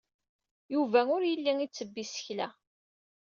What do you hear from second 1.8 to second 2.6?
isekla.